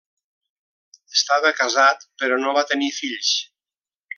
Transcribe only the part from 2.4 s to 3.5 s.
no va tenir fills.